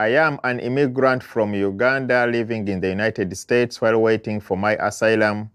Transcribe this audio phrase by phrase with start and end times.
[0.00, 4.76] I am an immigrant from Uganda living in the United States while waiting for my
[4.76, 5.50] asylum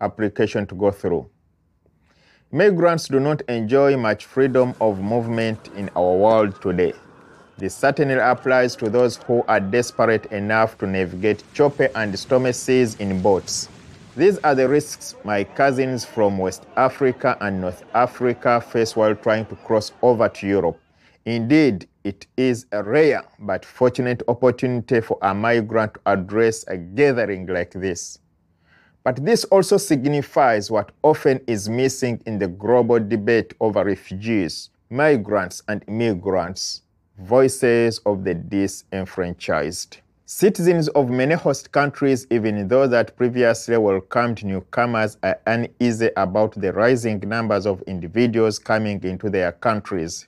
[0.00, 1.28] application to go through.
[2.52, 6.92] Migrants do not enjoy much freedom of movement in our world today.
[7.56, 12.94] This certainly applies to those who are desperate enough to navigate choppy and stormy seas
[13.00, 13.68] in boats.
[14.16, 19.46] These are the risks my cousins from West Africa and North Africa face while trying
[19.46, 20.78] to cross over to Europe.
[21.28, 27.44] Indeed, it is a rare but fortunate opportunity for a migrant to address a gathering
[27.44, 28.18] like this.
[29.04, 35.62] But this also signifies what often is missing in the global debate over refugees, migrants,
[35.68, 36.80] and immigrants
[37.18, 39.98] voices of the disenfranchised.
[40.24, 46.72] Citizens of many host countries, even those that previously welcomed newcomers, are uneasy about the
[46.72, 50.26] rising numbers of individuals coming into their countries.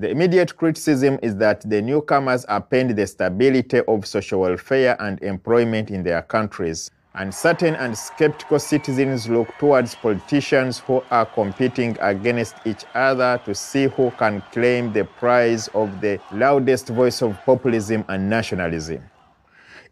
[0.00, 5.90] The immediate criticism is that the newcomers append the stability of social welfare and employment
[5.90, 6.88] in their countries.
[7.14, 13.88] Uncertain and skeptical citizens look towards politicians who are competing against each other to see
[13.88, 19.02] who can claim the prize of the loudest voice of populism and nationalism.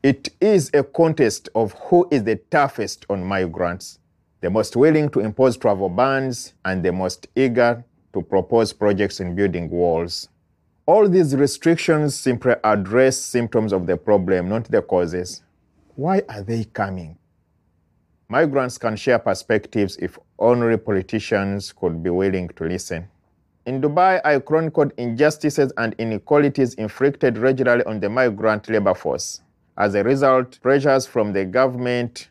[0.04, 3.98] It is a contest of who is the toughest on migrants,
[4.40, 7.84] the most willing to impose travel bans, and the most eager
[8.16, 10.30] to propose projects in building walls.
[10.86, 15.42] All these restrictions simply address symptoms of the problem, not the causes.
[15.96, 17.18] Why are they coming?
[18.30, 23.06] Migrants can share perspectives if only politicians could be willing to listen.
[23.66, 29.42] In Dubai, I chronicled injustices and inequalities inflicted regularly on the migrant labor force.
[29.76, 32.30] As a result, pressures from the government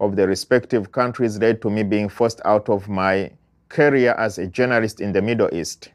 [0.00, 3.30] of the respective countries led to me being forced out of my
[3.70, 5.90] career as a journalist in the Middle East.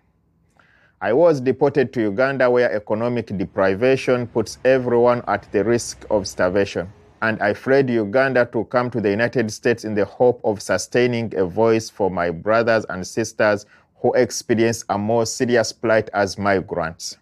[1.02, 6.91] I was deported to Uganda, where economic deprivation puts everyone at the risk of starvation.
[7.22, 11.36] And I fled Uganda to come to the United States in the hope of sustaining
[11.36, 13.66] a voice for my brothers and sisters
[14.02, 17.18] who experience a more serious plight as migrants.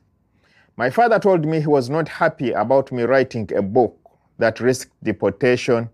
[0.77, 3.97] My father told me he was not happy about me writing a book
[4.37, 5.89] that risked deportation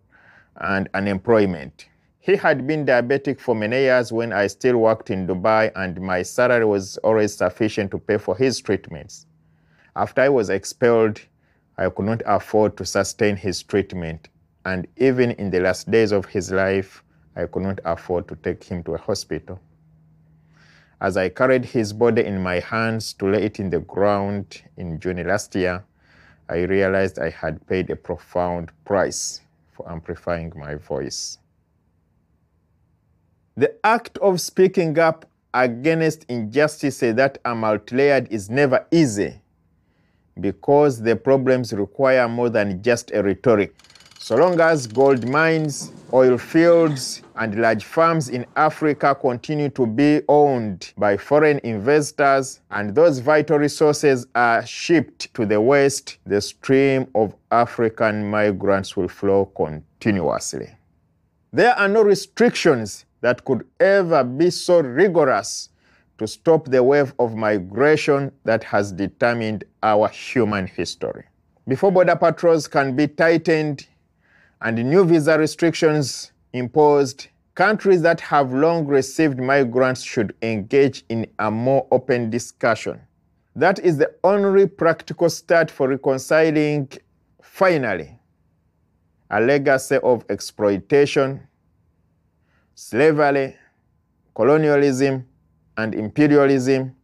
[0.55, 1.88] and unemployment.
[2.21, 6.21] He had been diabetic for many years when I still worked in Dubai, and my
[6.21, 9.25] salary was always sufficient to pay for his treatments.
[9.95, 11.21] After I was expelled,
[11.77, 14.27] I could not afford to sustain his treatment,
[14.65, 17.03] and even in the last days of his life,
[17.37, 19.57] I could not afford to take him to a hospital.
[20.99, 24.99] As I carried his body in my hands to lay it in the ground in
[24.99, 25.85] June last year,
[26.49, 29.39] I realized I had paid a profound price
[29.71, 31.37] for amplifying my voice.
[33.59, 39.41] The act of speaking up against injustices that are multi-layered is never easy
[40.39, 43.75] because the problems require more than just a rhetoric.
[44.17, 50.21] So long as gold mines, oil fields, and large farms in Africa continue to be
[50.29, 57.09] owned by foreign investors and those vital resources are shipped to the West, the stream
[57.13, 60.69] of African migrants will flow continuously.
[61.51, 65.69] There are no restrictions that could ever be so rigorous
[66.17, 71.23] to stop the wave of migration that has determined our human history.
[71.67, 73.87] Before border patrols can be tightened
[74.61, 81.51] and new visa restrictions imposed, countries that have long received migrants should engage in a
[81.51, 82.99] more open discussion.
[83.55, 86.89] That is the only practical start for reconciling,
[87.41, 88.17] finally,
[89.29, 91.47] a legacy of exploitation,
[92.79, 93.57] slavery,
[94.33, 95.25] colonialism,
[95.75, 96.95] and imperialism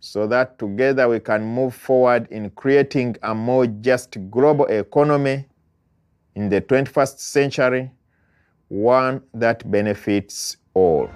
[0.00, 5.46] so that together we can move forward in creating a more just global economy
[6.34, 7.90] in the 21st century,
[8.68, 11.10] one that benefits all.